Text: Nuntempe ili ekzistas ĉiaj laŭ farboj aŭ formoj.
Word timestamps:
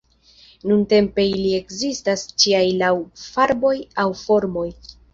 Nuntempe 0.71 1.25
ili 1.33 1.51
ekzistas 1.59 2.25
ĉiaj 2.45 2.65
laŭ 2.83 2.93
farboj 3.29 3.77
aŭ 4.07 4.11
formoj. 4.27 4.69